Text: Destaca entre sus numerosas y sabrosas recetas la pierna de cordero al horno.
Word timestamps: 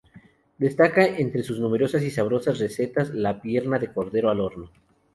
Destaca 0.57 1.05
entre 1.05 1.43
sus 1.43 1.59
numerosas 1.59 2.01
y 2.01 2.09
sabrosas 2.09 2.57
recetas 2.57 3.11
la 3.13 3.39
pierna 3.39 3.77
de 3.77 3.93
cordero 3.93 4.31
al 4.31 4.39
horno. 4.41 4.71